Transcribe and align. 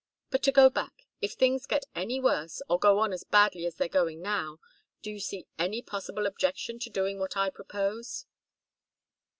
But 0.31 0.41
to 0.45 0.51
go 0.51 0.67
back 0.71 1.03
if 1.21 1.33
things 1.33 1.67
get 1.67 1.85
any 1.93 2.19
worse, 2.19 2.63
or 2.67 2.79
go 2.79 2.97
on 2.97 3.13
as 3.13 3.23
badly 3.23 3.67
as 3.67 3.75
they're 3.75 3.87
going 3.87 4.19
now, 4.19 4.57
do 5.03 5.11
you 5.11 5.19
see 5.19 5.45
any 5.59 5.83
possible 5.83 6.25
objection 6.25 6.79
to 6.79 6.89
doing 6.89 7.19
what 7.19 7.37
I 7.37 7.51
propose?" 7.51 8.25